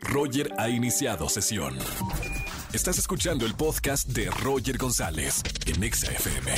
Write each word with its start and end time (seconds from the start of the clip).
Roger 0.00 0.52
ha 0.58 0.68
iniciado 0.68 1.28
sesión. 1.28 1.78
Estás 2.72 2.98
escuchando 2.98 3.46
el 3.46 3.54
podcast 3.54 4.08
de 4.08 4.30
Roger 4.30 4.78
González 4.78 5.42
en 5.66 5.82
Exa 5.82 6.12
FM. 6.12 6.52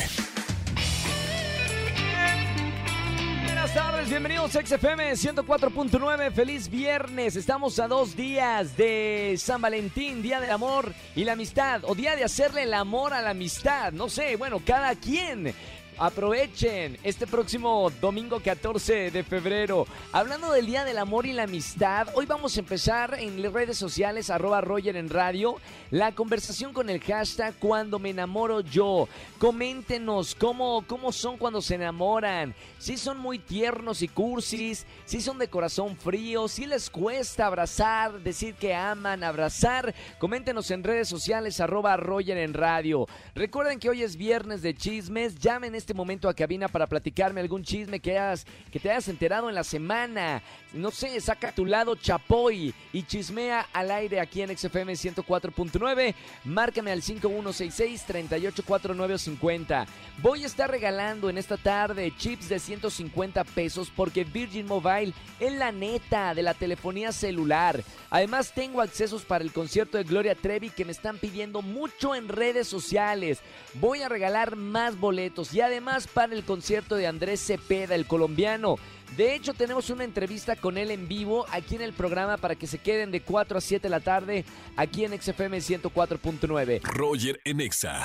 Buenas 3.45 3.75
tardes, 3.75 4.11
bienvenidos 4.11 4.57
a 4.57 4.67
XFM 4.67 5.13
104.9, 5.13 6.33
feliz 6.33 6.69
viernes, 6.69 7.37
estamos 7.37 7.79
a 7.79 7.89
dos 7.89 8.17
días 8.17 8.77
de 8.77 9.37
San 9.39 9.63
Valentín, 9.63 10.21
Día 10.23 10.41
del 10.41 10.51
Amor 10.51 10.93
y 11.15 11.25
la 11.25 11.33
Amistad, 11.33 11.83
o 11.85 11.95
Día 11.95 12.17
de 12.17 12.25
hacerle 12.25 12.65
el 12.65 12.75
amor 12.75 13.15
a 13.15 13.23
la 13.23 13.31
amistad, 13.31 13.93
no 13.93 14.09
sé, 14.09 14.37
bueno, 14.37 14.61
cada 14.65 14.95
quien. 14.97 15.55
Aprovechen 15.99 16.99
este 17.05 17.27
próximo 17.27 17.91
domingo 18.01 18.41
14 18.41 19.11
de 19.11 19.23
febrero. 19.23 19.87
Hablando 20.11 20.51
del 20.51 20.67
Día 20.67 20.85
del 20.85 20.97
Amor 20.97 21.27
y 21.27 21.33
la 21.33 21.43
Amistad, 21.43 22.09
hoy 22.15 22.25
vamos 22.25 22.57
a 22.57 22.61
empezar 22.61 23.15
en 23.19 23.43
las 23.43 23.53
redes 23.53 23.77
sociales 23.77 24.31
arroba 24.31 24.63
Roger 24.63 24.97
en 24.97 25.11
radio 25.11 25.57
la 25.91 26.13
conversación 26.13 26.73
con 26.73 26.89
el 26.89 27.01
hashtag 27.01 27.55
cuando 27.59 27.99
me 27.99 28.11
enamoro 28.11 28.63
yo. 28.63 29.07
Coméntenos 29.39 30.35
cómo, 30.35 30.83
cómo 30.87 31.13
son 31.13 31.37
cuando 31.37 31.61
se 31.61 31.75
enamoran. 31.75 32.55
Si 32.79 32.97
son 32.97 33.19
muy 33.19 33.39
tiernos 33.39 34.01
y 34.01 34.09
cursis, 34.09 34.87
si 35.05 35.21
son 35.21 35.39
de 35.39 35.49
corazón 35.49 35.97
frío, 35.97 36.49
si 36.49 36.65
les 36.65 36.89
cuesta 36.89 37.47
abrazar, 37.47 38.21
decir 38.21 38.55
que 38.55 38.75
aman, 38.75 39.23
abrazar. 39.23 39.95
Coméntenos 40.19 40.71
en 40.71 40.83
redes 40.83 41.09
sociales 41.09 41.61
arroba 41.61 41.97
Roger 41.99 42.39
en 42.39 42.55
radio. 42.55 43.07
Recuerden 43.35 43.79
que 43.79 43.91
hoy 43.91 44.03
es 44.03 44.17
viernes 44.17 44.63
de 44.63 44.75
chismes. 44.75 45.39
Llamen 45.39 45.75
este 45.83 45.95
momento 45.95 46.29
a 46.29 46.35
cabina 46.35 46.69
para 46.69 46.87
platicarme 46.87 47.41
algún 47.41 47.65
chisme 47.65 47.99
que, 47.99 48.13
hayas, 48.13 48.47
que 48.71 48.79
te 48.79 48.89
hayas 48.89 49.09
enterado 49.09 49.49
en 49.49 49.57
la 49.57 49.65
semana. 49.65 50.41
No 50.73 50.93
sé, 50.93 51.21
saca 51.21 51.51
tu 51.53 51.67
lado 51.67 51.97
chapoy 51.97 52.73
y 52.93 53.03
chismea 53.03 53.67
al 53.73 53.91
aire 53.91 54.21
aquí 54.21 54.43
en 54.43 54.57
XFM 54.57 54.93
104.9. 54.93 56.15
Márcame 56.45 56.93
al 56.93 57.03
5166-384950. 57.03 59.87
Voy 60.23 60.45
a 60.45 60.47
estar 60.47 60.71
regalando 60.71 61.29
en 61.29 61.37
esta 61.37 61.57
tarde 61.57 62.13
chips 62.17 62.49
de 62.49 62.61
150 62.61 63.43
pesos 63.45 63.91
porque 63.95 64.23
Virgin 64.23 64.67
Mobile 64.67 65.13
es 65.41 65.53
la 65.53 65.73
neta 65.73 66.33
de 66.35 66.43
la 66.43 66.55
telefonía 66.55 67.11
celular. 67.11 67.83
Además 68.09 68.53
tengo 68.55 68.81
accesos 68.81 69.25
para 69.25 69.43
el 69.43 69.53
concierto 69.53 69.99
de 69.99 70.05
Gloria 70.05 70.37
Trevi 70.37 70.71
que 70.71 70.85
me 70.85 70.93
están 70.93 71.19
pidiendo 71.19 71.61
mucho 71.61 72.15
en 72.15 72.29
redes 72.29 72.69
sociales. 72.69 73.41
Voy 73.75 74.03
a 74.03 74.09
regalar 74.09 74.55
más 74.55 75.01
boletos 75.01 75.53
y 75.53 75.61
además 75.73 76.07
para 76.07 76.35
el 76.35 76.45
concierto 76.45 76.97
de 76.97 77.07
Andrés 77.07 77.41
Cepeda, 77.41 77.95
el 77.95 78.07
colombiano. 78.07 78.77
De 79.17 79.35
hecho, 79.35 79.53
tenemos 79.55 79.91
una 79.91 80.05
entrevista 80.05 80.57
con 80.57 80.79
él 80.79 80.91
en 80.91 81.09
vivo 81.09 81.47
aquí 81.51 81.75
en 81.77 81.83
el 81.83 81.93
programa 81.93 82.37
para 82.37 82.55
que 82.55 82.67
se 82.67 82.79
queden 82.79 83.11
de 83.11 83.23
4 83.23 83.59
a 83.59 83.61
7 83.61 83.83
de 83.83 83.91
la 83.91 84.01
tarde 84.01 84.45
aquí 84.77 85.05
en 85.05 85.21
XFM 85.21 85.59
104.9. 85.59 86.83
Roger 86.83 87.41
en 87.45 87.61
Exa. 87.61 88.03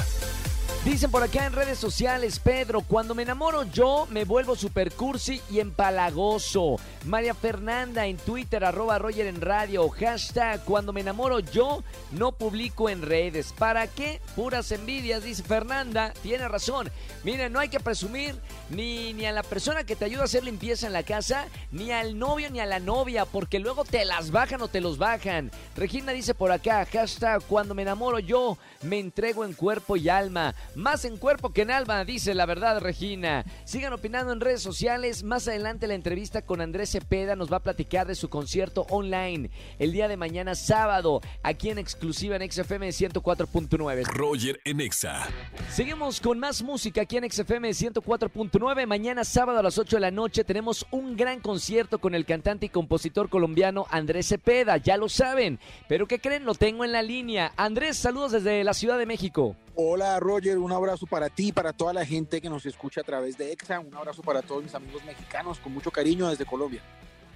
Dicen 0.88 1.12
por 1.12 1.22
acá 1.22 1.46
en 1.46 1.52
redes 1.52 1.78
sociales, 1.78 2.40
Pedro, 2.40 2.80
cuando 2.80 3.14
me 3.14 3.24
enamoro 3.24 3.64
yo 3.64 4.08
me 4.10 4.24
vuelvo 4.24 4.56
super 4.56 4.94
cursi 4.94 5.42
y 5.52 5.60
empalagoso. 5.60 6.78
María 7.04 7.34
Fernanda 7.34 8.06
en 8.06 8.16
Twitter, 8.16 8.64
arroba 8.64 8.98
Roger 8.98 9.28
en 9.28 9.42
radio, 9.42 9.90
hashtag 9.90 10.64
cuando 10.64 10.94
me 10.94 11.02
enamoro 11.02 11.40
yo 11.40 11.84
no 12.12 12.32
publico 12.32 12.90
en 12.90 13.02
redes. 13.02 13.52
¿Para 13.52 13.88
qué? 13.88 14.22
Puras 14.34 14.72
envidias, 14.72 15.26
dice 15.26 15.44
Fernanda. 15.44 16.14
Tiene 16.24 16.48
razón. 16.48 16.90
Miren, 17.26 17.52
no 17.52 17.60
hay 17.60 17.68
que 17.68 17.82
presumir 17.82 18.36
ni, 18.70 19.12
ni 19.12 19.26
a 19.26 19.34
la 19.34 19.44
persona 19.44 19.84
que 19.84 19.98
te 19.98 20.06
ayuda 20.06 20.22
a 20.22 20.26
hacer 20.26 20.46
limpieza 20.46 20.88
en 20.88 20.94
la 20.94 21.04
casa, 21.04 21.48
ni 21.70 21.92
al 21.92 22.18
novio 22.18 22.50
ni 22.50 22.62
a 22.62 22.66
la 22.66 22.80
novia, 22.80 23.26
porque 23.26 23.60
luego 23.60 23.84
te 23.84 24.06
las 24.06 24.32
bajan 24.32 24.62
o 24.62 24.70
te 24.70 24.80
los 24.80 24.98
bajan. 24.98 25.52
Regina 25.76 26.14
dice 26.14 26.34
por 26.34 26.54
acá, 26.54 26.88
hashtag 26.90 27.44
cuando 27.44 27.76
me 27.76 27.82
enamoro 27.82 28.20
yo 28.20 28.58
me 28.84 29.00
entrego 29.00 29.44
en 29.44 29.52
cuerpo 29.52 29.98
y 29.98 30.08
alma. 30.08 30.56
Más 30.78 31.06
en 31.06 31.18
cuerpo 31.18 31.54
que 31.54 31.64
en 31.64 31.72
alma, 31.72 32.06
dice 32.06 32.36
la 32.36 32.46
verdad 32.46 32.80
Regina. 32.80 33.44
Sigan 33.66 33.94
opinando 33.94 34.32
en 34.32 34.40
redes 34.40 34.62
sociales. 34.62 35.24
Más 35.24 35.48
adelante 35.48 35.88
la 35.88 35.96
entrevista 35.96 36.44
con 36.44 36.62
Andrés 36.62 36.92
Cepeda 36.92 37.36
nos 37.36 37.52
va 37.52 37.58
a 37.58 37.64
platicar 37.64 38.06
de 38.06 38.14
su 38.14 38.30
concierto 38.30 38.86
online 38.92 39.50
el 39.80 39.92
día 39.92 40.08
de 40.08 40.18
mañana 40.18 40.54
sábado, 40.54 41.20
aquí 41.42 41.72
en 41.72 41.80
exclusiva 41.80 42.36
en 42.36 42.52
XFM 42.52 42.90
104.9. 42.90 44.04
Roger 44.06 44.62
en 44.66 44.80
Exa. 44.82 45.28
Seguimos 45.72 46.22
con 46.22 46.38
más 46.38 46.62
música 46.62 47.02
aquí 47.02 47.18
en 47.18 47.28
XFM 47.28 47.72
104.9. 47.72 48.86
Mañana 48.86 49.24
sábado 49.24 49.58
a 49.58 49.64
las 49.64 49.80
8 49.80 49.96
de 49.96 50.02
la 50.02 50.12
noche 50.12 50.44
tenemos 50.44 50.86
un 50.92 51.18
gran 51.18 51.40
concierto 51.40 51.98
con 51.98 52.14
el 52.14 52.24
cantante 52.24 52.68
y 52.68 52.70
compositor 52.70 53.30
colombiano 53.30 53.88
Andrés 53.90 54.28
Cepeda. 54.28 54.78
Ya 54.78 54.98
lo 54.98 55.10
saben. 55.10 55.60
Pero 55.88 56.08
¿qué 56.08 56.20
creen? 56.20 56.46
Lo 56.46 56.54
tengo 56.54 56.86
en 56.86 56.92
la 56.92 57.02
línea. 57.02 57.52
Andrés, 57.58 57.98
saludos 57.98 58.32
desde 58.32 58.64
la 58.64 58.76
Ciudad 58.76 59.00
de 59.00 59.08
México. 59.08 59.56
Hola 59.80 60.20
Roger, 60.20 60.58
un 60.58 60.72
abrazo 60.72 61.06
para 61.06 61.30
ti, 61.30 61.52
para 61.52 61.72
toda 61.72 61.94
la 61.94 62.04
gente 62.04 62.42
que 62.42 62.50
nos 62.50 62.66
escucha 62.66 63.02
a 63.02 63.04
través 63.04 63.38
de 63.38 63.52
EXA, 63.52 63.80
un 63.80 63.94
abrazo 63.94 64.24
para 64.24 64.42
todos 64.42 64.64
mis 64.64 64.74
amigos 64.74 65.06
mexicanos, 65.06 65.60
con 65.60 65.72
mucho 65.72 65.92
cariño 65.92 66.28
desde 66.30 66.48
Colombia. 66.48 66.82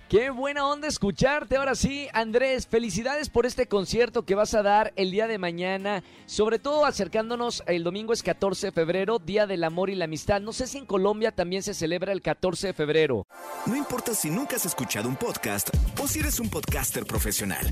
Qué 0.09 0.31
buena 0.31 0.68
onda 0.68 0.88
escucharte. 0.88 1.57
Ahora 1.57 1.75
sí, 1.75 2.07
Andrés, 2.13 2.66
felicidades 2.66 3.29
por 3.29 3.46
este 3.46 3.68
concierto 3.68 4.25
que 4.25 4.34
vas 4.34 4.56
a 4.56 4.63
dar 4.63 4.91
el 4.96 5.12
día 5.12 5.28
de 5.28 5.38
mañana, 5.38 6.03
sobre 6.25 6.57
todo 6.57 6.85
acercándonos, 6.85 7.62
el 7.68 7.84
domingo 7.84 8.12
es 8.12 8.24
14 8.24 8.68
de 8.68 8.72
febrero, 8.72 9.19
Día 9.19 9.46
del 9.46 9.63
Amor 9.63 9.91
y 9.91 9.96
la 9.96 10.06
Amistad. 10.06 10.41
No 10.41 10.52
sé 10.52 10.66
si 10.66 10.79
en 10.79 10.88
Colombia 10.88 11.31
también 11.31 11.62
se 11.62 11.75
celebra 11.75 12.12
el 12.12 12.23
14 12.23 12.68
de 12.68 12.73
febrero. 12.73 13.28
No 13.68 13.75
importa 13.75 14.16
si 14.16 14.31
nunca 14.31 14.56
has 14.56 14.66
escuchado 14.66 15.08
un 15.08 15.16
podcast 15.16 15.69
o 16.02 16.08
si 16.08 16.22
eres 16.22 16.40
un 16.40 16.50
podcaster 16.50 17.06
profesional. 17.06 17.72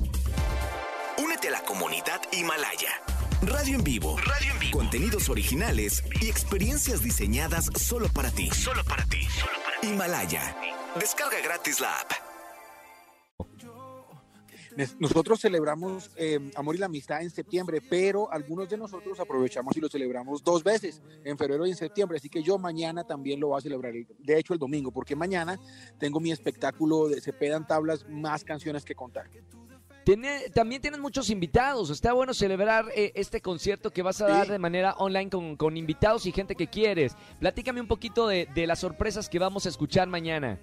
Únete 1.17 1.47
a 1.47 1.51
la 1.53 1.61
comunidad 1.63 2.21
Himalaya. 2.31 3.18
Radio 3.41 3.75
en 3.75 3.83
vivo. 3.85 4.17
Radio 4.17 4.51
en 4.51 4.59
vivo. 4.59 4.77
Contenidos 4.77 5.29
originales 5.29 6.03
y 6.21 6.27
experiencias 6.27 7.01
diseñadas 7.01 7.69
solo 7.75 8.09
para 8.13 8.31
ti. 8.31 8.49
Solo 8.49 8.83
para 8.83 9.05
ti. 9.05 9.19
Himalaya. 9.81 10.57
Descarga 10.99 11.37
gratis 11.41 11.79
la 11.79 11.99
app. 11.99 12.11
Nosotros 14.99 15.39
celebramos 15.39 16.11
eh, 16.17 16.51
Amor 16.55 16.75
y 16.75 16.79
la 16.79 16.87
Amistad 16.87 17.21
en 17.21 17.29
septiembre, 17.29 17.81
pero 17.81 18.31
algunos 18.31 18.69
de 18.69 18.77
nosotros 18.77 19.19
aprovechamos 19.19 19.75
y 19.75 19.79
lo 19.79 19.89
celebramos 19.89 20.43
dos 20.43 20.63
veces, 20.63 21.01
en 21.23 21.37
febrero 21.37 21.65
y 21.65 21.71
en 21.71 21.75
septiembre. 21.75 22.17
Así 22.17 22.29
que 22.29 22.43
yo 22.43 22.57
mañana 22.57 23.05
también 23.05 23.39
lo 23.39 23.47
voy 23.49 23.57
a 23.57 23.61
celebrar, 23.61 23.93
de 23.93 24.37
hecho 24.37 24.53
el 24.53 24.59
domingo, 24.59 24.91
porque 24.91 25.15
mañana 25.15 25.59
tengo 25.97 26.19
mi 26.19 26.31
espectáculo 26.31 27.07
de 27.07 27.19
Se 27.19 27.33
Pedan 27.33 27.67
Tablas, 27.67 28.05
más 28.07 28.43
canciones 28.43 28.85
que 28.85 28.95
contar. 28.95 29.29
Tiene, 30.09 30.49
también 30.55 30.81
tienes 30.81 30.99
muchos 30.99 31.29
invitados. 31.29 31.91
Está 31.91 32.13
bueno 32.13 32.33
celebrar 32.33 32.85
eh, 32.95 33.11
este 33.13 33.41
concierto 33.41 33.91
que 33.91 34.01
vas 34.01 34.19
a 34.21 34.27
dar 34.27 34.47
de 34.47 34.57
manera 34.57 34.93
online 34.93 35.29
con, 35.29 35.55
con 35.55 35.77
invitados 35.77 36.25
y 36.25 36.31
gente 36.31 36.55
que 36.55 36.65
quieres. 36.65 37.15
Platícame 37.39 37.79
un 37.79 37.87
poquito 37.87 38.27
de, 38.27 38.47
de 38.55 38.65
las 38.65 38.79
sorpresas 38.79 39.29
que 39.29 39.37
vamos 39.37 39.67
a 39.67 39.69
escuchar 39.69 40.07
mañana. 40.07 40.57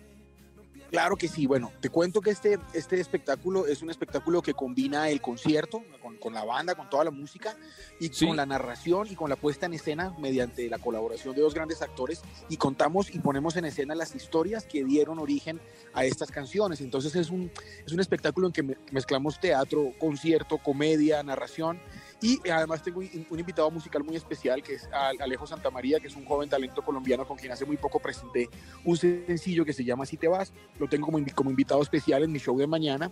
Claro 0.97 1.17
que 1.17 1.29
sí, 1.29 1.45
bueno, 1.45 1.71
te 1.81 1.91
cuento 1.91 2.23
que 2.23 2.31
este, 2.31 2.59
este 2.73 2.99
espectáculo 2.99 3.67
es 3.67 3.83
un 3.83 3.91
espectáculo 3.91 4.41
que 4.41 4.55
combina 4.55 5.11
el 5.11 5.21
concierto 5.21 5.83
con, 6.01 6.17
con 6.17 6.33
la 6.33 6.43
banda, 6.43 6.75
con 6.75 6.89
toda 6.89 7.05
la 7.05 7.11
música 7.11 7.55
y 8.01 8.09
Sí. 8.09 8.27
con 8.27 8.35
la 8.35 8.47
narración 8.47 9.07
y 9.11 9.15
con 9.15 9.29
la 9.29 9.37
puesta 9.37 9.67
en 9.67 9.75
escena 9.75 10.15
mediante 10.19 10.67
la 10.71 10.79
colaboración 10.79 11.35
de 11.37 11.43
dos 11.43 11.53
grandes 11.53 11.83
actores 11.83 12.23
y 12.49 12.57
contamos 12.57 13.15
y 13.15 13.19
ponemos 13.19 13.57
en 13.57 13.67
escena 13.67 13.95
las 13.95 14.15
historias 14.15 14.65
que 14.65 14.85
dieron 14.87 15.19
origen 15.19 15.61
a 15.93 16.07
estas 16.07 16.31
canciones. 16.31 16.81
Entonces 16.81 17.15
es 17.15 17.29
un, 17.29 17.51
es 17.85 17.93
un 17.93 18.01
espectáculo 18.01 18.47
en 18.47 18.55
que 18.55 18.63
me- 18.63 18.79
mezclamos 18.91 19.39
teatro, 19.39 19.93
concierto, 19.99 20.57
comedia, 20.57 21.23
narración 21.23 21.79
y 22.21 22.49
además 22.49 22.83
tengo 22.83 23.01
un, 23.01 23.39
invitado 23.39 23.71
musical 23.71 24.03
muy 24.03 24.17
especial 24.17 24.63
que 24.63 24.75
es 24.75 24.89
Al- 24.93 25.21
Alejo 25.21 25.47
Santamaría, 25.47 26.01
que 26.01 26.09
es 26.09 26.17
un 26.17 26.25
joven 26.25 26.49
talento 26.49 26.83
colombiano 26.83 27.27
con 27.27 27.37
quien 27.37 27.53
hace 27.53 27.65
muy 27.65 27.77
poco 27.77 27.99
presenté 27.99 28.49
un 28.85 28.97
sencillo 28.97 29.65
que 29.65 29.73
se 29.73 29.85
llama 29.85 30.07
Si 30.07 30.17
te 30.17 30.29
vas. 30.29 30.53
Lo 30.79 30.89
tengo 30.89 31.07
como, 31.07 31.19
como 31.35 31.51
invitado 31.51 31.83
especial 31.83 32.23
en 32.23 32.33
mi 32.33 32.39
show 32.39 32.57
de 32.59 32.67
mañana. 32.67 33.11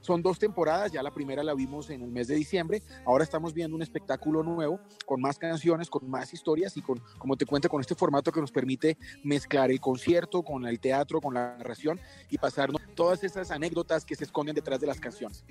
Son 0.00 0.22
dos 0.22 0.38
temporadas, 0.38 0.92
ya 0.92 1.02
la 1.02 1.10
primera 1.10 1.42
la 1.42 1.52
vimos 1.54 1.90
en 1.90 2.02
el 2.02 2.10
mes 2.10 2.28
de 2.28 2.36
diciembre, 2.36 2.82
ahora 3.04 3.24
estamos 3.24 3.52
viendo 3.52 3.74
un 3.74 3.82
espectáculo 3.82 4.42
nuevo 4.42 4.78
con 5.04 5.20
más 5.20 5.36
canciones, 5.38 5.90
con 5.90 6.08
más 6.08 6.32
historias 6.32 6.76
y 6.76 6.82
con, 6.82 7.02
como 7.18 7.36
te 7.36 7.44
cuento, 7.44 7.68
con 7.68 7.80
este 7.80 7.94
formato 7.94 8.30
que 8.30 8.40
nos 8.40 8.52
permite 8.52 8.96
mezclar 9.24 9.70
el 9.70 9.80
concierto 9.80 10.42
con 10.42 10.64
el 10.66 10.78
teatro, 10.78 11.20
con 11.20 11.34
la 11.34 11.56
narración 11.56 11.98
y 12.30 12.38
pasarnos 12.38 12.80
todas 12.94 13.24
esas 13.24 13.50
anécdotas 13.50 14.04
que 14.04 14.14
se 14.14 14.24
esconden 14.24 14.54
detrás 14.54 14.80
de 14.80 14.86
las 14.86 15.00
canciones. 15.00 15.44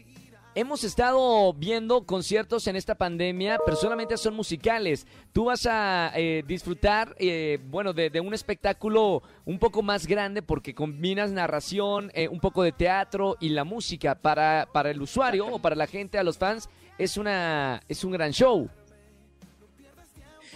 Hemos 0.58 0.86
estado 0.86 1.52
viendo 1.52 2.06
conciertos 2.06 2.66
en 2.68 2.78
esta 2.78 2.96
pandemia, 2.96 3.60
pero 3.66 3.76
solamente 3.76 4.16
son 4.16 4.38
musicales. 4.38 5.06
Tú 5.34 5.44
vas 5.44 5.68
a 5.70 6.14
eh, 6.16 6.46
disfrutar, 6.48 7.14
eh, 7.20 7.60
bueno, 7.66 7.92
de, 7.92 8.10
de 8.10 8.22
un 8.22 8.34
espectáculo 8.34 9.22
un 9.44 9.60
poco 9.60 9.84
más 9.84 10.08
grande 10.08 10.42
porque 10.42 10.74
combinas 10.74 11.32
narración, 11.32 12.10
eh, 12.14 12.30
un 12.30 12.40
poco 12.40 12.64
de 12.64 12.72
teatro 12.72 13.36
y 13.42 13.50
la 13.50 13.66
música. 13.66 14.16
Para, 14.16 14.70
para 14.72 14.92
el 14.92 15.02
usuario 15.02 15.46
o 15.46 15.60
para 15.60 15.76
la 15.76 15.88
gente, 15.88 16.18
a 16.18 16.24
los 16.24 16.38
fans, 16.38 16.70
es, 16.98 17.18
una, 17.18 17.82
es 17.90 18.06
un 18.06 18.14
gran 18.14 18.32
show. 18.32 18.70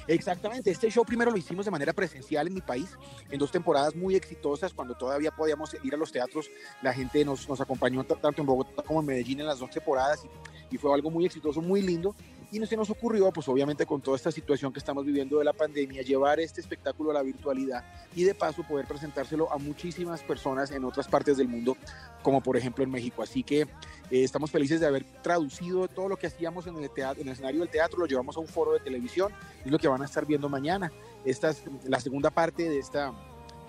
Exactamente, 0.09 0.71
este 0.71 0.89
show 0.89 1.05
primero 1.05 1.29
lo 1.29 1.37
hicimos 1.37 1.65
de 1.65 1.71
manera 1.71 1.93
presencial 1.93 2.47
en 2.47 2.53
mi 2.55 2.61
país, 2.61 2.89
en 3.29 3.37
dos 3.37 3.51
temporadas 3.51 3.95
muy 3.95 4.15
exitosas, 4.15 4.73
cuando 4.73 4.95
todavía 4.95 5.29
podíamos 5.29 5.75
ir 5.83 5.93
a 5.93 5.97
los 5.97 6.11
teatros, 6.11 6.49
la 6.81 6.91
gente 6.93 7.23
nos, 7.23 7.47
nos 7.47 7.61
acompañó 7.61 8.03
tanto 8.03 8.41
en 8.41 8.47
Bogotá 8.47 8.81
como 8.81 9.01
en 9.01 9.05
Medellín 9.05 9.39
en 9.39 9.45
las 9.45 9.59
dos 9.59 9.69
temporadas 9.69 10.25
y, 10.25 10.75
y 10.75 10.77
fue 10.79 10.91
algo 10.93 11.11
muy 11.11 11.25
exitoso, 11.25 11.61
muy 11.61 11.83
lindo. 11.83 12.15
Y 12.51 12.65
se 12.65 12.75
nos 12.75 12.89
ocurrió, 12.89 13.31
pues 13.31 13.47
obviamente 13.47 13.85
con 13.85 14.01
toda 14.01 14.17
esta 14.17 14.31
situación 14.31 14.73
que 14.73 14.79
estamos 14.79 15.05
viviendo 15.05 15.37
de 15.37 15.45
la 15.45 15.53
pandemia, 15.53 16.01
llevar 16.01 16.39
este 16.39 16.61
espectáculo 16.61 17.11
a 17.11 17.13
la 17.13 17.21
virtualidad 17.21 17.83
y 18.15 18.23
de 18.23 18.33
paso 18.33 18.63
poder 18.63 18.87
presentárselo 18.87 19.51
a 19.51 19.57
muchísimas 19.57 20.23
personas 20.23 20.71
en 20.71 20.83
otras 20.83 21.07
partes 21.07 21.37
del 21.37 21.47
mundo, 21.47 21.77
como 22.23 22.41
por 22.41 22.57
ejemplo 22.57 22.83
en 22.83 22.89
México. 22.89 23.21
Así 23.21 23.43
que 23.43 23.61
eh, 23.61 23.67
estamos 24.09 24.49
felices 24.49 24.79
de 24.79 24.87
haber 24.87 25.03
traducido 25.21 25.87
todo 25.87 26.09
lo 26.09 26.17
que 26.17 26.25
hacíamos 26.25 26.65
en 26.65 26.75
el, 26.77 26.89
teatro, 26.89 27.21
en 27.21 27.27
el 27.27 27.33
escenario 27.33 27.59
del 27.59 27.69
teatro, 27.69 27.99
lo 27.99 28.07
llevamos 28.07 28.35
a 28.35 28.39
un 28.39 28.47
foro 28.47 28.73
de 28.73 28.79
televisión, 28.79 29.31
es 29.63 29.71
lo 29.71 29.77
que 29.77 29.87
van 29.87 30.01
a 30.01 30.05
estar 30.05 30.25
viendo 30.25 30.49
mañana. 30.49 30.91
Esta 31.25 31.51
es 31.51 31.63
la 31.85 31.99
segunda 31.99 32.31
parte 32.31 32.67
de 32.67 32.79
esta 32.79 33.13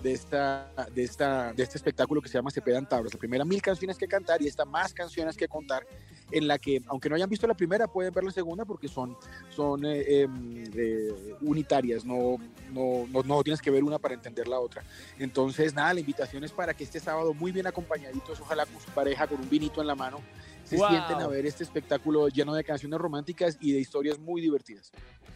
de, 0.03 0.13
esta, 0.13 0.73
de, 0.93 1.03
esta, 1.03 1.53
de 1.53 1.63
este 1.63 1.77
espectáculo 1.77 2.21
que 2.21 2.29
se 2.29 2.39
llama 2.39 2.51
Se 2.51 2.63
Pedan 2.63 2.89
Tablas. 2.89 3.13
La 3.13 3.19
primera 3.19 3.45
mil 3.45 3.61
canciones 3.63 3.99
que 3.99 4.09
cantar 4.09 4.43
y 4.43 4.47
esta 4.47 4.65
más 4.65 4.93
canciones 4.93 5.37
que 5.37 5.49
contar, 5.49 5.87
en 6.31 6.49
la 6.49 6.59
que, 6.59 6.83
aunque 6.87 7.09
no 7.09 7.17
hayan 7.17 7.29
visto 7.29 7.47
la 7.47 7.55
primera, 7.55 7.87
pueden 7.87 8.13
ver 8.13 8.25
la 8.25 8.31
segunda 8.31 8.65
porque 8.65 8.89
son, 8.89 9.17
son 9.55 9.85
eh, 9.85 10.23
em, 10.23 10.65
eh, 10.75 11.35
unitarias, 11.41 12.05
no, 12.05 12.39
no, 12.73 13.07
no, 13.09 13.23
no, 13.23 13.43
tienes 13.43 13.61
que 13.61 13.71
ver 13.71 13.85
una 13.85 13.99
para 13.99 14.15
entender 14.15 14.49
la 14.49 14.61
otra. 14.61 14.83
Entonces, 15.19 15.75
nada, 15.75 15.95
la 15.95 16.01
invitación 16.01 16.45
es 16.45 16.53
para 16.53 16.75
que 16.75 16.85
este 16.85 17.01
sábado 17.01 17.35
muy 17.35 17.53
bien 17.53 17.67
acompañaditos, 17.67 18.41
ojalá 18.41 18.67
con 18.67 18.81
su 18.81 18.91
pareja, 18.91 19.27
con 19.27 19.41
un 19.41 19.49
vinito 19.49 19.81
en 19.81 19.87
la 19.87 19.95
mano, 19.95 20.21
se 20.71 20.77
wow. 20.77 20.89
sienten 20.89 21.21
a 21.21 21.27
ver 21.27 21.47
este 21.47 21.65
espectáculo 21.65 22.29
lleno 22.29 22.55
de 22.55 22.63
canciones 22.63 22.99
románticas 23.01 23.59
y 23.61 23.73
de 23.73 23.81
historias 23.81 24.21
muy 24.21 24.41
divertidas. 24.41 24.93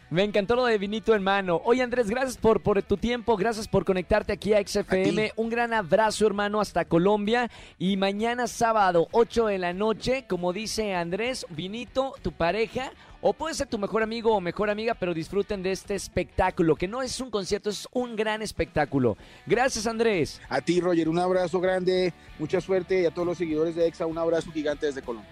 Me 0.09 0.23
encantó 0.23 0.55
lo 0.55 0.65
de 0.65 0.77
vinito 0.77 1.13
en 1.13 1.23
mano. 1.23 1.61
Oye 1.65 1.81
Andrés, 1.81 2.09
gracias 2.09 2.37
por, 2.37 2.61
por 2.61 2.81
tu 2.83 2.95
tiempo, 2.95 3.35
gracias 3.35 3.67
por 3.67 3.83
conectarte 3.83 4.31
aquí 4.31 4.53
a 4.53 4.65
XFM. 4.65 5.27
A 5.27 5.31
Un 5.35 5.49
gran 5.49 5.73
abrazo 5.73 6.25
hermano 6.25 6.61
hasta 6.61 6.85
Colombia 6.85 7.49
y 7.77 7.97
mañana 7.97 8.47
sábado 8.47 9.07
8 9.11 9.47
de 9.47 9.57
la 9.57 9.73
noche, 9.73 10.25
como 10.29 10.53
dice 10.53 10.93
Andrés, 10.93 11.45
vinito, 11.49 12.13
tu 12.21 12.31
pareja 12.31 12.91
o 13.27 13.33
puede 13.33 13.55
ser 13.55 13.65
tu 13.65 13.79
mejor 13.79 14.03
amigo 14.03 14.35
o 14.35 14.39
mejor 14.39 14.69
amiga, 14.69 14.93
pero 14.93 15.11
disfruten 15.11 15.63
de 15.63 15.71
este 15.71 15.95
espectáculo, 15.95 16.75
que 16.75 16.87
no 16.87 17.01
es 17.01 17.19
un 17.19 17.31
concierto, 17.31 17.71
es 17.71 17.87
un 17.91 18.15
gran 18.15 18.43
espectáculo. 18.43 19.17
Gracias, 19.47 19.87
Andrés. 19.87 20.39
A 20.47 20.61
ti, 20.61 20.79
Roger, 20.79 21.09
un 21.09 21.17
abrazo 21.17 21.59
grande, 21.59 22.13
mucha 22.37 22.61
suerte 22.61 23.01
y 23.01 23.05
a 23.07 23.11
todos 23.11 23.27
los 23.27 23.39
seguidores 23.39 23.73
de 23.75 23.87
EXA, 23.87 24.05
un 24.05 24.19
abrazo 24.19 24.51
gigante 24.51 24.85
desde 24.85 25.01
Colombia. 25.01 25.31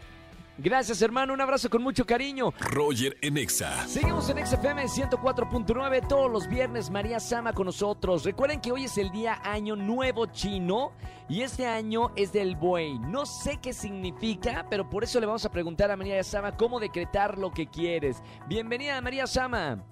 Gracias, 0.58 1.02
hermano. 1.02 1.34
Un 1.34 1.42
abrazo 1.42 1.68
con 1.68 1.82
mucho 1.82 2.06
cariño. 2.06 2.52
Roger 2.60 3.18
en 3.22 3.38
Exa. 3.38 3.72
Seguimos 3.88 4.30
en 4.30 4.46
XFM 4.46 4.84
104.9 4.84 6.08
todos 6.08 6.32
los 6.32 6.48
viernes. 6.48 6.92
María 6.92 7.20
Sama 7.20 7.54
con 7.54 7.66
nosotros. 7.66 8.24
Recuerden 8.24 8.62
que 8.62 8.72
hoy 8.72 8.84
es 8.84 8.96
el 9.00 9.12
día 9.12 9.40
Año 9.44 9.76
Nuevo 9.76 10.28
Chino 10.28 10.92
y 11.28 11.42
este 11.42 11.66
año 11.66 12.12
es 12.16 12.32
del 12.32 12.56
buey. 12.56 13.00
No 13.00 13.26
sé 13.26 13.58
qué 13.64 13.74
significa, 13.74 14.68
pero 14.70 14.88
por 14.88 15.04
eso 15.04 15.20
le 15.20 15.26
vamos 15.26 15.44
a 15.44 15.52
preguntar 15.52 15.90
a 15.90 15.98
María 15.98 16.24
Sama 16.24 16.56
cómo 16.56 16.80
decretar 16.80 17.40
lo 17.40 17.50
que 17.50 17.66
quieres. 17.66 18.22
Bienvenida, 18.48 19.02
María 19.02 19.26
Sama. 19.26 19.84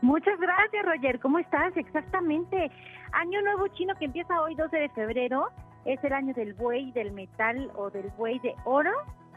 Muchas 0.00 0.40
gracias, 0.40 0.86
Roger. 0.86 1.20
¿Cómo 1.20 1.38
estás? 1.38 1.76
Exactamente. 1.76 2.70
Año 3.12 3.42
Nuevo 3.42 3.68
Chino 3.68 3.94
que 3.98 4.06
empieza 4.06 4.40
hoy 4.40 4.54
12 4.54 4.74
de 4.74 4.88
febrero. 4.90 5.50
Es 5.84 6.02
el 6.02 6.14
año 6.14 6.32
del 6.32 6.54
buey, 6.54 6.92
del 6.92 7.12
metal 7.12 7.70
o 7.76 7.90
del 7.90 8.08
buey 8.16 8.38
de 8.38 8.54
oro 8.64 8.92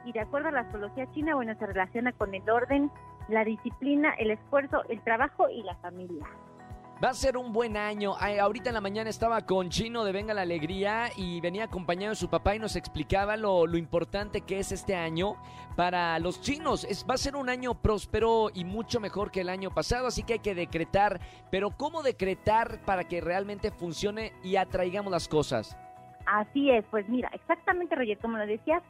y 0.05 0.11
de 0.11 0.21
acuerdo 0.21 0.49
a 0.49 0.51
la 0.51 0.61
astrología 0.61 1.09
china, 1.11 1.35
bueno, 1.35 1.53
se 1.57 1.65
relaciona 1.65 2.11
con 2.13 2.33
el 2.33 2.49
orden, 2.49 2.91
la 3.27 3.43
disciplina, 3.43 4.13
el 4.17 4.31
esfuerzo, 4.31 4.83
el 4.89 5.01
trabajo 5.03 5.49
y 5.49 5.63
la 5.63 5.75
familia. 5.77 6.25
Va 7.03 7.09
a 7.09 7.13
ser 7.15 7.35
un 7.35 7.51
buen 7.51 7.77
año. 7.77 8.13
Ay, 8.19 8.37
ahorita 8.37 8.69
en 8.69 8.75
la 8.75 8.81
mañana 8.81 9.09
estaba 9.09 9.41
con 9.41 9.69
Chino 9.69 10.03
de 10.03 10.11
Venga 10.11 10.35
la 10.35 10.43
Alegría 10.43 11.09
y 11.17 11.41
venía 11.41 11.63
acompañado 11.63 12.11
de 12.11 12.15
su 12.15 12.29
papá 12.29 12.55
y 12.55 12.59
nos 12.59 12.75
explicaba 12.75 13.37
lo, 13.37 13.65
lo 13.65 13.77
importante 13.77 14.41
que 14.41 14.59
es 14.59 14.71
este 14.71 14.95
año 14.95 15.33
para 15.75 16.19
los 16.19 16.41
chinos. 16.41 16.83
Es, 16.83 17.03
va 17.09 17.15
a 17.15 17.17
ser 17.17 17.35
un 17.35 17.49
año 17.49 17.73
próspero 17.73 18.51
y 18.53 18.65
mucho 18.65 18.99
mejor 18.99 19.31
que 19.31 19.41
el 19.41 19.49
año 19.49 19.71
pasado, 19.71 20.05
así 20.05 20.21
que 20.21 20.33
hay 20.33 20.39
que 20.39 20.53
decretar. 20.53 21.19
Pero 21.49 21.71
¿cómo 21.71 22.03
decretar 22.03 22.79
para 22.85 23.05
que 23.05 23.19
realmente 23.19 23.71
funcione 23.71 24.33
y 24.43 24.57
atraigamos 24.57 25.11
las 25.11 25.27
cosas? 25.27 25.75
Así 26.27 26.69
es, 26.69 26.85
pues 26.91 27.09
mira, 27.09 27.31
exactamente 27.33 27.95
Roger, 27.95 28.19
como 28.19 28.37
lo 28.37 28.45
decías, 28.45 28.83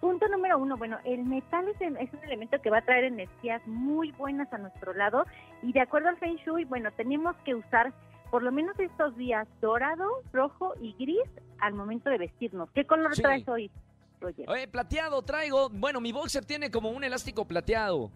Punto 0.00 0.28
número 0.28 0.58
uno, 0.58 0.76
bueno, 0.76 0.98
el 1.04 1.24
metal 1.24 1.66
es, 1.68 1.80
es, 1.80 2.12
un 2.12 2.24
elemento 2.24 2.60
que 2.60 2.70
va 2.70 2.78
a 2.78 2.84
traer 2.84 3.04
energías 3.04 3.66
muy 3.66 4.12
buenas 4.12 4.52
a 4.52 4.58
nuestro 4.58 4.92
lado 4.92 5.24
y 5.62 5.72
de 5.72 5.80
acuerdo 5.80 6.08
al 6.08 6.18
Feng 6.18 6.36
Shui, 6.36 6.64
bueno, 6.64 6.90
tenemos 6.92 7.34
que 7.44 7.54
usar 7.54 7.92
por 8.30 8.42
lo 8.42 8.52
menos 8.52 8.78
estos 8.78 9.16
días 9.16 9.48
dorado, 9.60 10.06
rojo 10.32 10.74
y 10.80 10.94
gris 10.98 11.30
al 11.60 11.74
momento 11.74 12.10
de 12.10 12.18
vestirnos. 12.18 12.70
¿Qué 12.72 12.84
color 12.84 13.14
sí. 13.14 13.22
traes 13.22 13.48
hoy, 13.48 13.70
Roger? 14.20 14.48
Oye, 14.50 14.68
plateado 14.68 15.22
traigo, 15.22 15.70
bueno, 15.70 16.00
mi 16.00 16.12
boxer 16.12 16.44
tiene 16.44 16.70
como 16.70 16.90
un 16.90 17.04
elástico 17.04 17.46
plateado. 17.46 18.10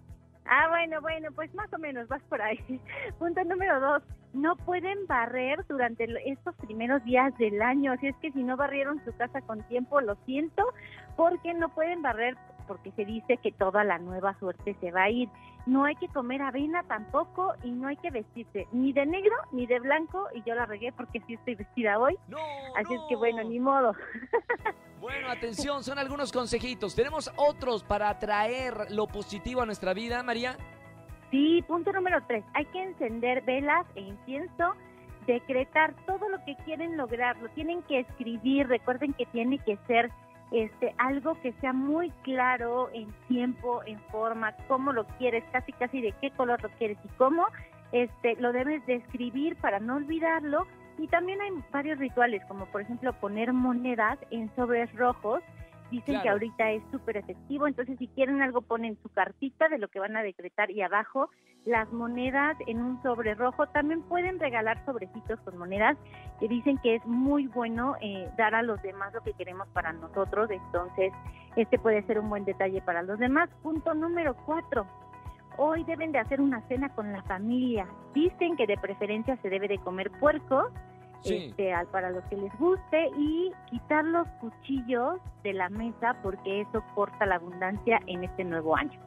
Ah, 0.53 0.67
bueno, 0.69 1.01
bueno, 1.01 1.29
pues 1.37 1.55
más 1.55 1.73
o 1.73 1.79
menos 1.79 2.09
vas 2.09 2.23
por 2.25 2.43
ahí. 2.43 2.59
Punto 3.21 3.45
número 3.45 3.79
dos, 3.79 4.03
no 4.33 4.57
pueden 4.57 5.07
barrer 5.07 5.65
durante 5.69 6.09
estos 6.29 6.57
primeros 6.57 7.05
días 7.05 7.37
del 7.39 7.63
año. 7.63 7.93
Así 7.93 8.09
es 8.09 8.17
que 8.17 8.33
si 8.33 8.43
no 8.43 8.57
barrieron 8.57 9.01
su 9.05 9.17
casa 9.17 9.41
con 9.43 9.63
tiempo, 9.69 10.01
lo 10.01 10.17
siento, 10.27 10.65
porque 11.17 11.55
no 11.55 11.69
pueden 11.69 12.03
barrer 12.03 12.37
porque 12.67 12.91
se 12.93 13.05
dice 13.05 13.37
que 13.37 13.53
toda 13.53 13.85
la 13.85 13.99
nueva 13.99 14.37
suerte 14.41 14.77
se 14.81 14.91
va 14.91 15.05
a 15.05 15.11
ir. 15.11 15.29
No 15.67 15.85
hay 15.85 15.95
que 15.97 16.09
comer 16.09 16.43
avena 16.43 16.83
tampoco 16.83 17.55
y 17.63 17.71
no 17.71 17.87
hay 17.87 17.97
que 17.99 18.11
vestirse 18.11 18.67
ni 18.73 18.93
de 18.93 19.07
negro 19.07 19.35
ni 19.53 19.67
de 19.67 19.79
blanco 19.79 20.29
y 20.35 20.43
yo 20.43 20.57
la 20.57 20.67
regué 20.67 20.91
porque 20.93 21.21
sí 21.29 21.35
estoy 21.35 21.55
vestida 21.55 21.97
hoy. 21.99 22.17
No, 22.27 22.39
Así 22.77 22.93
no. 22.93 23.03
es 23.03 23.09
que 23.09 23.15
bueno, 23.15 23.45
ni 23.45 23.61
modo. 23.61 23.95
Bueno, 25.01 25.31
atención, 25.31 25.83
son 25.83 25.99
algunos 25.99 26.31
consejitos. 26.31 26.95
¿Tenemos 26.95 27.33
otros 27.37 27.83
para 27.83 28.11
atraer 28.11 28.91
lo 28.91 29.07
positivo 29.07 29.63
a 29.63 29.67
nuestra 29.67 29.95
vida, 29.95 30.23
María? 30.23 30.59
Sí, 31.31 31.65
punto 31.67 31.91
número 31.91 32.23
tres. 32.27 32.45
Hay 32.53 32.67
que 32.67 32.83
encender 32.83 33.43
velas 33.43 33.87
e 33.95 34.03
incienso, 34.03 34.75
decretar 35.27 35.95
todo 36.05 36.29
lo 36.29 36.45
que 36.45 36.55
quieren 36.67 36.99
lograr. 36.99 37.39
Lo 37.39 37.49
tienen 37.51 37.83
que 37.85 38.01
escribir. 38.01 38.69
Recuerden 38.69 39.15
que 39.15 39.25
tiene 39.27 39.59
que 39.61 39.79
ser 39.87 40.11
este 40.51 40.95
algo 40.99 41.41
que 41.41 41.53
sea 41.61 41.73
muy 41.73 42.11
claro 42.23 42.91
en 42.93 43.11
tiempo, 43.27 43.83
en 43.87 43.99
forma, 44.11 44.55
cómo 44.69 44.93
lo 44.93 45.07
quieres, 45.17 45.45
casi 45.51 45.73
casi 45.73 46.03
de 46.03 46.13
qué 46.21 46.31
color 46.33 46.63
lo 46.63 46.69
quieres 46.71 46.99
y 47.03 47.09
cómo. 47.17 47.47
Este, 47.93 48.37
lo 48.37 48.53
debes 48.53 48.85
de 48.85 48.97
escribir 48.97 49.57
para 49.57 49.81
no 49.81 49.97
olvidarlo 49.97 50.67
y 51.01 51.09
también 51.09 51.41
hay 51.41 51.51
varios 51.73 51.99
rituales, 51.99 52.45
como 52.47 52.67
por 52.67 52.83
ejemplo 52.83 53.13
poner 53.15 53.53
monedas 53.53 54.19
en 54.31 54.55
sobres 54.55 54.93
rojos. 54.95 55.43
Dicen 55.91 56.15
claro. 56.15 56.23
que 56.23 56.29
ahorita 56.29 56.71
es 56.71 56.83
súper 56.93 57.17
efectivo, 57.17 57.67
entonces 57.67 57.99
si 57.99 58.07
quieren 58.09 58.43
algo 58.43 58.61
ponen 58.61 58.97
su 59.03 59.09
cartita 59.09 59.69
de 59.69 59.79
lo 59.79 59.89
que 59.89 59.99
van 59.99 60.17
a 60.17 60.23
decretar 60.23 60.71
y 60.71 60.83
abajo 60.83 61.31
las 61.65 61.91
monedas 61.93 62.57
en 62.67 62.81
un 62.81 63.03
sobre 63.03 63.35
rojo. 63.35 63.67
También 63.69 64.03
pueden 64.03 64.39
regalar 64.39 64.85
sobrecitos 64.85 65.41
con 65.41 65.59
monedas 65.59 65.97
que 66.39 66.49
dicen 66.49 66.79
que 66.79 66.97
es 66.97 67.07
muy 67.07 67.49
bueno 67.49 67.97
eh, 68.01 68.29
dar 68.37 68.55
a 68.55 68.63
los 68.63 68.81
demás 68.83 69.13
lo 69.15 69.23
que 69.23 69.33
queremos 69.33 69.67
para 69.69 69.93
nosotros. 69.93 70.51
Entonces 70.51 71.13
este 71.57 71.79
puede 71.79 72.03
ser 72.03 72.19
un 72.19 72.29
buen 72.29 72.45
detalle 72.45 72.81
para 72.83 73.03
los 73.03 73.19
demás. 73.19 73.49
Punto 73.63 73.95
número 73.95 74.37
cuatro. 74.47 74.87
Hoy 75.57 75.83
deben 75.85 76.13
de 76.13 76.19
hacer 76.19 76.41
una 76.41 76.67
cena 76.69 76.89
con 76.95 77.13
la 77.13 77.23
familia. 77.25 77.87
Dicen 78.15 78.57
que 78.57 78.67
de 78.67 78.79
preferencia 78.79 79.37
se 79.43 79.51
debe 79.51 79.69
de 79.69 79.79
comer 79.79 80.11
puerco 80.13 80.71
Sí. 81.23 81.35
este, 81.51 81.73
al- 81.73 81.87
para 81.89 82.11
los 82.11 82.25
que 82.25 82.37
les 82.37 82.57
guste 82.59 83.09
y 83.19 83.53
quitar 83.71 84.05
los 84.05 84.27
cuchillos 84.41 85.19
de 85.43 85.53
la 85.53 85.69
mesa 85.69 86.17
porque 86.23 86.63
eso 86.63 86.83
corta 86.95 87.27
la 87.27 87.37
abundancia 87.37 88.01
en 88.07 88.25
este 88.25 88.45
nuevo 88.45 88.75
año. 88.77 88.99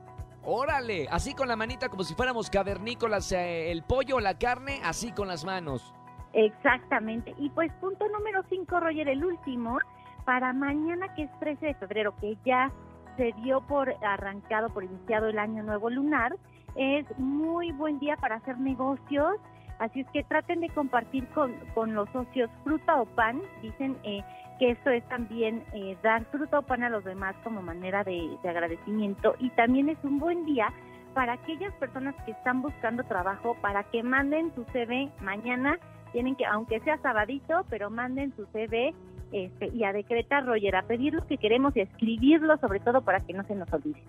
Órale, 0.45 1.07
así 1.09 1.33
con 1.33 1.47
la 1.47 1.55
manita 1.55 1.89
como 1.89 2.03
si 2.03 2.13
fuéramos 2.15 2.49
cavernícolas, 2.49 3.31
eh, 3.31 3.71
el 3.71 3.81
pollo 3.83 4.17
o 4.17 4.19
la 4.19 4.37
carne, 4.37 4.79
así 4.83 5.11
con 5.11 5.27
las 5.27 5.45
manos. 5.45 5.93
Exactamente. 6.33 7.33
Y 7.37 7.49
pues 7.51 7.71
punto 7.79 8.05
número 8.09 8.43
5, 8.49 8.79
Roger, 8.79 9.07
el 9.07 9.23
último, 9.23 9.77
para 10.25 10.51
mañana 10.53 11.13
que 11.15 11.23
es 11.23 11.39
13 11.39 11.67
de 11.67 11.73
febrero, 11.75 12.13
que 12.19 12.37
ya 12.45 12.71
se 13.17 13.31
dio 13.43 13.61
por 13.61 13.93
arrancado, 14.03 14.69
por 14.69 14.83
iniciado 14.83 15.27
el 15.27 15.39
año 15.39 15.63
nuevo 15.63 15.89
lunar, 15.89 16.35
es 16.75 17.05
muy 17.17 17.71
buen 17.71 17.99
día 17.99 18.17
para 18.17 18.35
hacer 18.35 18.57
negocios. 18.59 19.35
Así 19.79 20.01
es 20.01 20.07
que 20.11 20.23
traten 20.23 20.61
de 20.61 20.69
compartir 20.69 21.27
con, 21.29 21.53
con 21.73 21.93
los 21.93 22.09
socios 22.11 22.49
fruta 22.63 23.01
o 23.01 23.05
pan. 23.05 23.41
Dicen 23.61 23.97
eh, 24.03 24.21
que 24.59 24.71
esto 24.71 24.89
es 24.89 25.03
también 25.09 25.63
eh, 25.73 25.97
dar 26.03 26.23
fruta 26.25 26.59
o 26.59 26.61
pan 26.61 26.83
a 26.83 26.89
los 26.89 27.03
demás 27.03 27.35
como 27.43 27.61
manera 27.61 28.03
de, 28.03 28.37
de 28.41 28.49
agradecimiento. 28.49 29.35
Y 29.39 29.49
también 29.51 29.89
es 29.89 29.97
un 30.03 30.19
buen 30.19 30.45
día 30.45 30.71
para 31.13 31.33
aquellas 31.33 31.73
personas 31.75 32.15
que 32.25 32.31
están 32.31 32.61
buscando 32.61 33.03
trabajo, 33.03 33.55
para 33.61 33.83
que 33.83 34.03
manden 34.03 34.53
su 34.55 34.63
CV 34.65 35.11
mañana 35.21 35.77
tienen 36.13 36.35
que, 36.35 36.45
aunque 36.45 36.79
sea 36.81 36.97
sabadito, 36.99 37.65
pero 37.69 37.89
manden 37.89 38.33
su 38.35 38.45
CV 38.45 38.93
este, 39.31 39.67
y 39.73 39.83
a 39.83 39.91
decretar, 39.91 40.45
Roger, 40.45 40.75
a 40.75 40.83
pedir 40.83 41.13
lo 41.13 41.25
que 41.25 41.37
queremos 41.37 41.75
y 41.75 41.81
a 41.81 41.83
escribirlo, 41.83 42.55
sobre 42.57 42.79
todo 42.79 43.01
para 43.01 43.19
que 43.21 43.33
no 43.33 43.43
se 43.43 43.55
nos 43.55 43.71
olvide. 43.73 44.01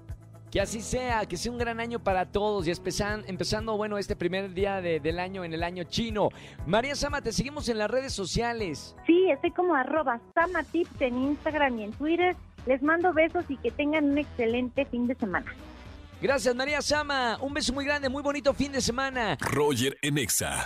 Que 0.54 0.60
así 0.60 0.80
sea, 0.82 1.26
que 1.26 1.36
sea 1.36 1.50
un 1.50 1.58
gran 1.58 1.80
año 1.80 1.98
para 1.98 2.26
todos 2.26 2.68
y 2.68 2.70
empezando, 2.70 3.26
empezando 3.26 3.76
bueno, 3.76 3.98
este 3.98 4.14
primer 4.14 4.54
día 4.54 4.80
de- 4.80 5.00
del 5.00 5.18
año 5.18 5.42
en 5.42 5.52
el 5.52 5.64
año 5.64 5.82
chino. 5.82 6.28
María 6.64 6.94
Sama, 6.94 7.20
te 7.22 7.32
seguimos 7.32 7.68
en 7.68 7.76
las 7.78 7.90
redes 7.90 8.12
sociales. 8.12 8.94
Sí, 9.04 9.28
estoy 9.32 9.50
como 9.50 9.74
arroba 9.74 10.20
samatips 10.32 11.00
en 11.00 11.18
Instagram 11.24 11.80
y 11.80 11.82
en 11.82 11.92
Twitter. 11.94 12.36
Les 12.66 12.80
mando 12.84 13.12
besos 13.12 13.44
y 13.48 13.56
que 13.56 13.72
tengan 13.72 14.04
un 14.04 14.18
excelente 14.18 14.84
fin 14.84 15.08
de 15.08 15.16
semana. 15.16 15.52
Gracias, 16.22 16.54
María 16.54 16.80
Sama. 16.82 17.36
Un 17.40 17.52
beso 17.52 17.72
muy 17.72 17.84
grande, 17.84 18.08
muy 18.08 18.22
bonito 18.22 18.54
fin 18.54 18.70
de 18.70 18.80
semana. 18.80 19.36
Roger 19.40 19.98
en 20.02 20.18
Exa. 20.18 20.62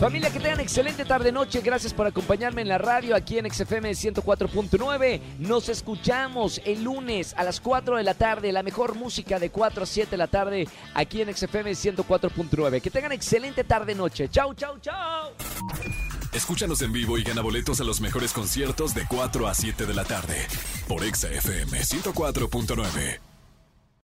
Familia, 0.00 0.30
que 0.30 0.40
tengan 0.40 0.60
excelente 0.60 1.04
tarde-noche. 1.04 1.60
Gracias 1.60 1.94
por 1.94 2.06
acompañarme 2.06 2.62
en 2.62 2.68
la 2.68 2.78
radio 2.78 3.14
aquí 3.14 3.38
en 3.38 3.50
XFM 3.50 3.90
104.9. 3.92 5.20
Nos 5.38 5.68
escuchamos 5.68 6.60
el 6.64 6.82
lunes 6.82 7.32
a 7.36 7.44
las 7.44 7.60
4 7.60 7.96
de 7.96 8.02
la 8.02 8.14
tarde. 8.14 8.52
La 8.52 8.62
mejor 8.62 8.96
música 8.96 9.38
de 9.38 9.50
4 9.50 9.84
a 9.84 9.86
7 9.86 10.10
de 10.10 10.16
la 10.16 10.26
tarde 10.26 10.68
aquí 10.94 11.22
en 11.22 11.34
XFM 11.34 11.70
104.9. 11.72 12.80
Que 12.82 12.90
tengan 12.90 13.12
excelente 13.12 13.64
tarde-noche. 13.64 14.28
Chau, 14.28 14.52
chau, 14.54 14.78
chau. 14.80 15.32
Escúchanos 16.32 16.82
en 16.82 16.92
vivo 16.92 17.16
y 17.16 17.22
gana 17.22 17.40
boletos 17.40 17.80
a 17.80 17.84
los 17.84 18.00
mejores 18.00 18.32
conciertos 18.32 18.94
de 18.94 19.06
4 19.06 19.46
a 19.46 19.54
7 19.54 19.86
de 19.86 19.94
la 19.94 20.04
tarde 20.04 20.36
por 20.88 21.04
Exa 21.04 21.30
FM 21.30 21.78
104.9. 21.78 23.33